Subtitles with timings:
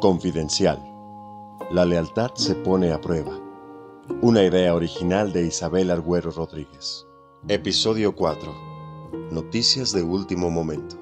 [0.00, 0.78] Confidencial.
[1.70, 3.38] La lealtad se pone a prueba.
[4.22, 7.06] Una idea original de Isabel Argüero Rodríguez.
[7.48, 8.52] Episodio 4.
[9.30, 10.96] Noticias de último momento.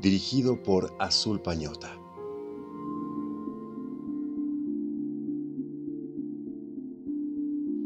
[0.00, 2.03] Dirigido por Azul Pañota.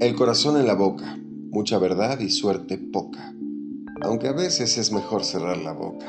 [0.00, 1.18] El corazón en la boca,
[1.50, 3.34] mucha verdad y suerte poca,
[4.02, 6.06] aunque a veces es mejor cerrar la boca.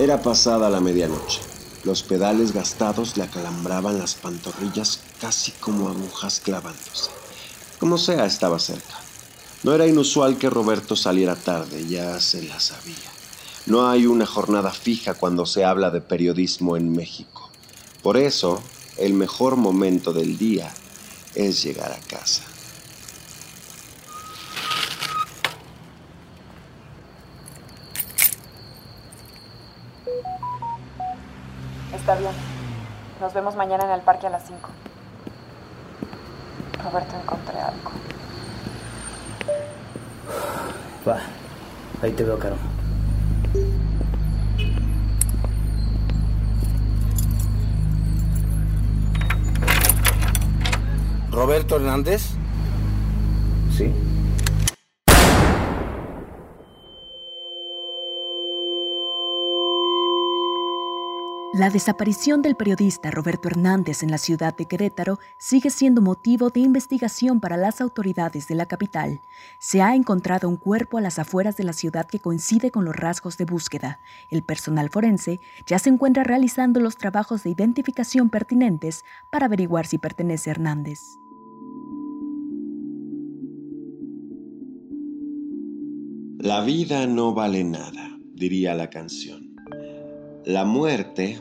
[0.00, 1.42] Era pasada la medianoche.
[1.84, 7.11] Los pedales gastados le acalambraban las pantorrillas casi como agujas clavándose.
[7.82, 8.94] Como sea, estaba cerca.
[9.64, 13.10] No era inusual que Roberto saliera tarde, ya se la sabía.
[13.66, 17.50] No hay una jornada fija cuando se habla de periodismo en México.
[18.00, 18.62] Por eso,
[18.98, 20.72] el mejor momento del día
[21.34, 22.44] es llegar a casa.
[31.92, 32.30] Está bien.
[33.20, 34.70] Nos vemos mañana en el parque a las 5.
[36.84, 37.90] Roberto, encontré algo.
[41.06, 41.18] Va,
[42.02, 42.56] ahí te veo, Caro.
[51.30, 52.30] ¿Roberto Hernández?
[53.76, 53.92] ¿Sí?
[61.54, 66.60] La desaparición del periodista Roberto Hernández en la ciudad de Querétaro sigue siendo motivo de
[66.60, 69.20] investigación para las autoridades de la capital.
[69.58, 72.96] Se ha encontrado un cuerpo a las afueras de la ciudad que coincide con los
[72.96, 74.00] rasgos de búsqueda.
[74.30, 79.98] El personal forense ya se encuentra realizando los trabajos de identificación pertinentes para averiguar si
[79.98, 81.00] pertenece a Hernández.
[86.38, 89.52] La vida no vale nada, diría la canción.
[90.44, 91.38] La muerte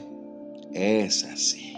[0.74, 1.74] es así.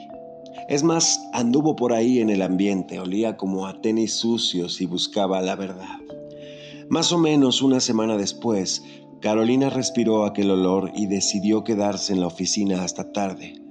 [0.69, 5.41] Es más, anduvo por ahí en el ambiente, olía como a tenis sucios y buscaba
[5.41, 5.99] la verdad.
[6.89, 8.83] Más o menos una semana después,
[9.19, 13.61] Carolina respiró aquel olor y decidió quedarse en la oficina hasta tarde,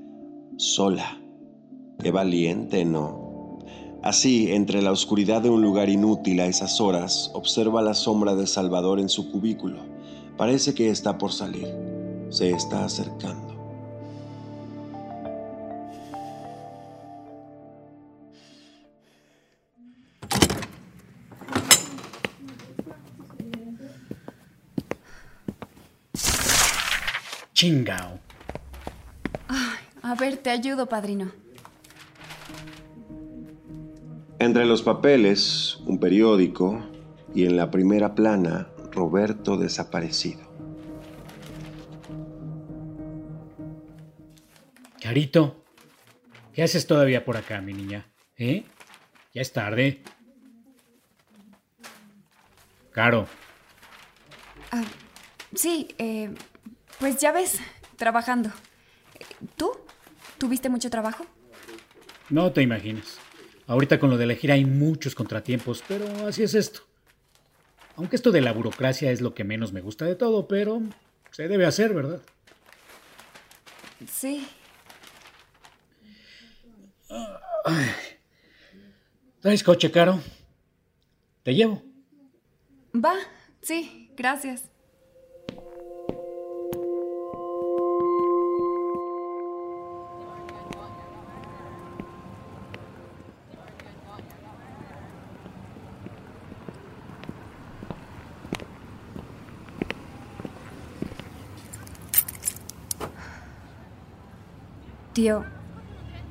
[0.57, 1.21] sola.
[1.99, 3.59] Qué valiente, ¿no?
[4.03, 8.47] Así, entre la oscuridad de un lugar inútil a esas horas, observa la sombra de
[8.47, 9.79] Salvador en su cubículo.
[10.37, 11.69] Parece que está por salir
[12.33, 13.52] se está acercando.
[27.63, 28.19] Chingao.
[30.03, 31.31] A ver, te ayudo, padrino.
[34.41, 36.85] Entre los papeles, un periódico
[37.33, 40.41] y en la primera plana, Roberto desaparecido.
[45.01, 45.63] Carito,
[46.55, 48.09] ¿qué haces todavía por acá, mi niña?
[48.37, 48.65] ¿Eh?
[49.33, 50.03] Ya es tarde.
[52.91, 53.29] Caro,
[54.73, 54.83] Ah,
[55.55, 56.35] sí, eh,
[57.03, 57.59] pues ya ves,
[57.97, 58.53] trabajando.
[59.57, 59.73] ¿Tú?
[60.39, 61.27] ¿Tuviste mucho trabajo?
[62.31, 63.19] no te imaginas.
[63.67, 66.83] Ahorita con lo de elegir hay muchos contratiempos, pero así es esto.
[67.97, 70.81] Aunque esto de la burocracia es lo que menos me gusta de todo, pero
[71.33, 72.23] se debe hacer, ¿verdad?
[74.09, 74.47] Sí.
[79.41, 80.21] ¿Traes coche, Caro?
[81.43, 81.83] Te llevo.
[82.95, 83.15] Va,
[83.61, 84.72] sí, gracias.
[105.23, 105.45] Tío,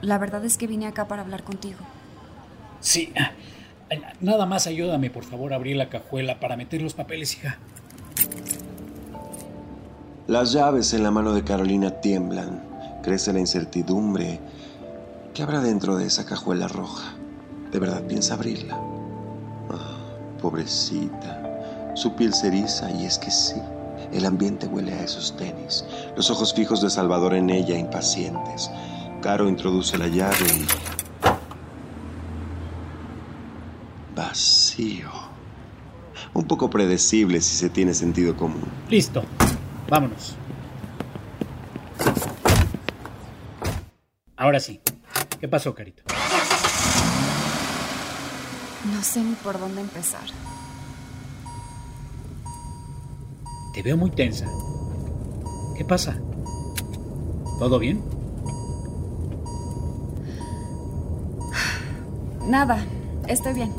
[0.01, 1.79] la verdad es que vine acá para hablar contigo.
[2.81, 3.13] Sí.
[4.19, 7.57] Nada más ayúdame, por favor, a abrir la cajuela para meter los papeles, hija.
[10.27, 12.63] Las llaves en la mano de Carolina tiemblan.
[13.01, 14.41] Crece la incertidumbre.
[15.33, 17.13] ¿Qué habrá dentro de esa cajuela roja?
[17.71, 18.77] ¿De verdad piensa abrirla?
[19.69, 19.99] Ah,
[20.41, 21.93] pobrecita.
[21.95, 23.55] Su piel se eriza y es que sí.
[24.11, 25.85] El ambiente huele a esos tenis.
[26.15, 28.69] Los ojos fijos de Salvador en ella, impacientes.
[29.21, 30.65] Caro introduce la llave y...
[34.15, 35.09] Vacío.
[36.33, 38.63] Un poco predecible si se tiene sentido común.
[38.89, 39.23] Listo.
[39.89, 40.35] Vámonos.
[44.35, 44.81] Ahora sí.
[45.39, 46.03] ¿Qué pasó, Carito?
[48.93, 50.21] No sé ni por dónde empezar.
[53.73, 54.47] Te veo muy tensa.
[55.77, 56.17] ¿Qué pasa?
[57.57, 58.01] ¿Todo bien?
[62.47, 62.83] Nada,
[63.27, 63.71] estoy bien.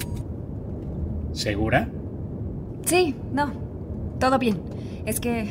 [1.32, 1.88] ¿Segura?
[2.86, 3.52] Sí, no,
[4.18, 4.60] todo bien.
[5.04, 5.50] Es que...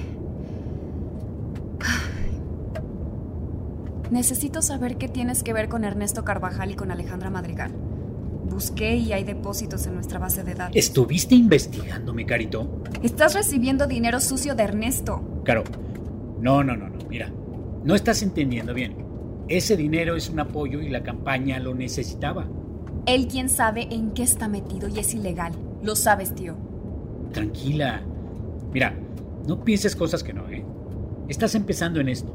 [4.11, 7.71] Necesito saber qué tienes que ver con Ernesto Carvajal y con Alejandra Madrigal.
[8.51, 10.75] Busqué y hay depósitos en nuestra base de datos.
[10.75, 12.83] ¿Estuviste investigándome, Carito?
[13.01, 15.21] Estás recibiendo dinero sucio de Ernesto.
[15.45, 15.63] Caro,
[16.41, 17.31] no, no, no, no, mira.
[17.85, 18.95] No estás entendiendo bien.
[19.47, 22.45] Ese dinero es un apoyo y la campaña lo necesitaba.
[23.05, 25.53] Él quien sabe en qué está metido y es ilegal.
[25.81, 26.55] Lo sabes, tío.
[27.31, 28.01] Tranquila.
[28.73, 28.93] Mira,
[29.47, 30.65] no pienses cosas que no, ¿eh?
[31.29, 32.33] Estás empezando en esto.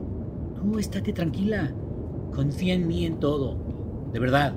[0.56, 1.72] Tú estate tranquila.
[2.34, 3.58] Confía en mí en todo.
[4.12, 4.54] De verdad,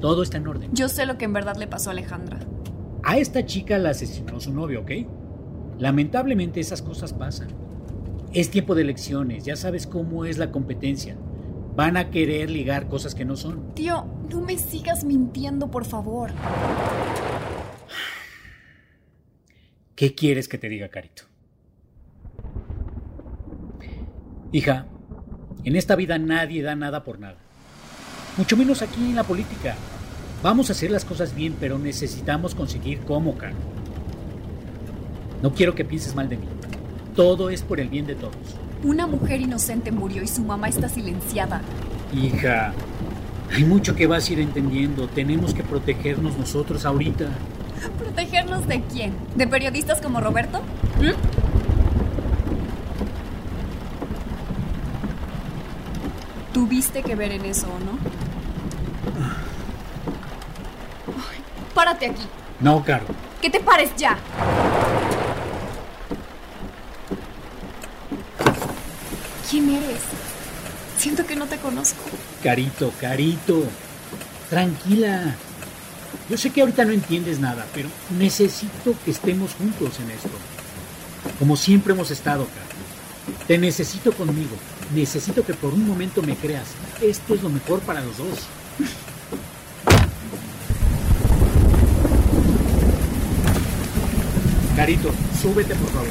[0.00, 0.70] todo está en orden.
[0.72, 2.38] Yo sé lo que en verdad le pasó a Alejandra.
[3.02, 4.90] A esta chica la asesinó su novio, ¿ok?
[5.78, 7.48] Lamentablemente esas cosas pasan.
[8.32, 11.16] Es tiempo de elecciones, ya sabes cómo es la competencia.
[11.74, 13.74] Van a querer ligar cosas que no son.
[13.74, 16.32] Tío, no me sigas mintiendo, por favor.
[19.94, 21.24] ¿Qué quieres que te diga, Carito?
[24.52, 24.86] Hija,
[25.64, 27.38] en esta vida nadie da nada por nada.
[28.38, 29.74] Mucho menos aquí en la política.
[30.44, 33.56] Vamos a hacer las cosas bien, pero necesitamos conseguir cómo, Caro.
[35.42, 36.46] No quiero que pienses mal de mí.
[37.16, 38.36] Todo es por el bien de todos.
[38.84, 41.62] Una mujer inocente murió y su mamá está silenciada.
[42.14, 42.72] Hija,
[43.52, 45.08] hay mucho que vas a ir entendiendo.
[45.08, 47.26] Tenemos que protegernos nosotros ahorita.
[47.98, 49.14] ¿Protegernos de quién?
[49.34, 50.60] ¿De periodistas como Roberto?
[51.00, 51.10] ¿Mm?
[56.52, 57.98] Tuviste que ver en eso, ¿o no?
[61.06, 61.38] Ay,
[61.74, 62.22] párate aquí.
[62.60, 63.06] No, Caro.
[63.40, 64.18] Que te pares ya.
[69.50, 70.00] ¿Quién eres?
[70.98, 72.02] Siento que no te conozco.
[72.42, 73.62] Carito, Carito.
[74.50, 75.36] Tranquila.
[76.28, 77.88] Yo sé que ahorita no entiendes nada, pero
[78.18, 80.30] necesito que estemos juntos en esto.
[81.38, 83.38] Como siempre hemos estado, Caro.
[83.46, 84.56] Te necesito conmigo.
[84.94, 86.66] Necesito que por un momento me creas.
[87.00, 88.46] Esto es lo mejor para los dos.
[94.76, 96.08] Carito, súbete por favor.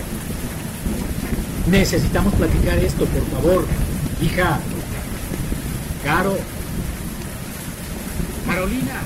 [1.68, 3.66] Necesitamos platicar esto, por favor.
[4.22, 4.60] Hija.
[6.04, 6.38] Caro.
[8.46, 9.02] Carolina.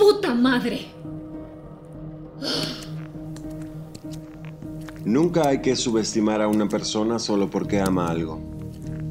[0.00, 0.86] ¡Puta madre!
[5.04, 8.40] Nunca hay que subestimar a una persona solo porque ama algo.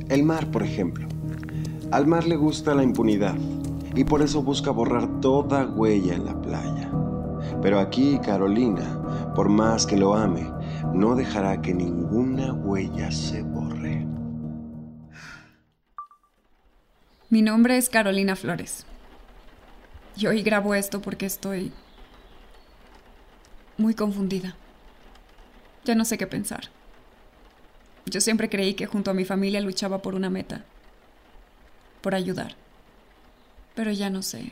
[0.09, 1.07] El mar, por ejemplo.
[1.91, 3.36] Al mar le gusta la impunidad
[3.95, 6.92] y por eso busca borrar toda huella en la playa.
[7.62, 10.51] Pero aquí Carolina, por más que lo ame,
[10.95, 14.07] no dejará que ninguna huella se borre.
[17.30, 18.87] Mi nombre es Carolina Flores.
[20.19, 21.71] Y hoy grabo esto porque estoy
[23.78, 24.54] muy confundida.
[25.85, 26.66] Ya no sé qué pensar.
[28.06, 30.66] Yo siempre creí que junto a mi familia luchaba por una meta,
[32.02, 32.56] por ayudar.
[33.76, 34.52] Pero ya no sé.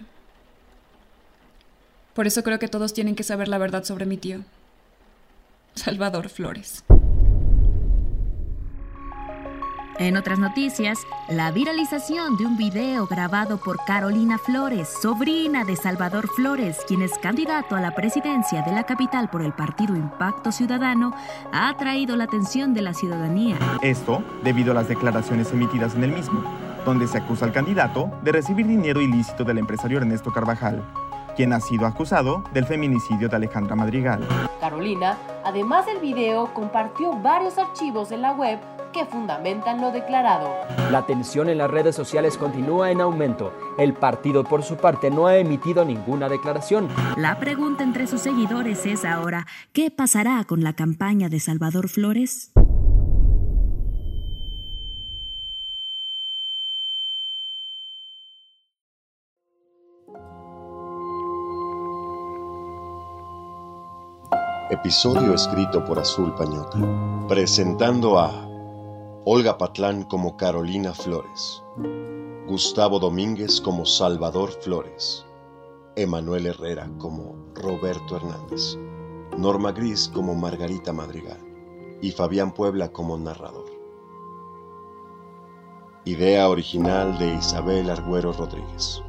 [2.14, 4.46] Por eso creo que todos tienen que saber la verdad sobre mi tío,
[5.76, 6.86] Salvador Flores.
[10.00, 16.28] En otras noticias, la viralización de un video grabado por Carolina Flores, sobrina de Salvador
[16.28, 21.16] Flores, quien es candidato a la presidencia de la capital por el partido Impacto Ciudadano,
[21.52, 23.58] ha atraído la atención de la ciudadanía.
[23.82, 26.44] Esto debido a las declaraciones emitidas en el mismo,
[26.86, 30.84] donde se acusa al candidato de recibir dinero ilícito del empresario Ernesto Carvajal,
[31.36, 34.20] quien ha sido acusado del feminicidio de Alejandra Madrigal.
[34.60, 38.60] Carolina, además del video, compartió varios archivos en la web
[38.98, 40.50] que fundamentan lo declarado.
[40.92, 43.54] La tensión en las redes sociales continúa en aumento.
[43.78, 46.90] El partido, por su parte, no ha emitido ninguna declaración.
[47.16, 52.52] La pregunta entre sus seguidores es ahora, ¿qué pasará con la campaña de Salvador Flores?
[64.72, 66.78] Episodio escrito por Azul Pañota.
[67.28, 68.47] Presentando a
[69.30, 71.62] Olga Patlán como Carolina Flores,
[72.48, 75.26] Gustavo Domínguez como Salvador Flores,
[75.98, 78.78] Emanuel Herrera como Roberto Hernández,
[79.38, 81.42] Norma Gris como Margarita Madrigal
[82.02, 83.66] y Fabián Puebla como narrador.
[86.06, 89.04] Idea original de Isabel Argüero Rodríguez.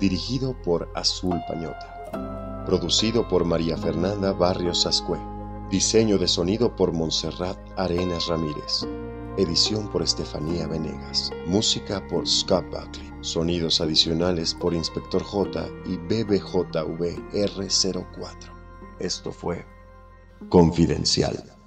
[0.00, 2.64] Dirigido por Azul Pañota.
[2.66, 5.20] Producido por María Fernanda Barrios Ascue.
[5.70, 8.84] Diseño de sonido por Montserrat Arenas Ramírez.
[9.36, 11.30] Edición por Estefanía Venegas.
[11.46, 13.12] Música por Scott Buckley.
[13.20, 18.50] Sonidos adicionales por Inspector J y BBJVR04.
[18.98, 19.64] Esto fue
[20.48, 21.59] Confidencial.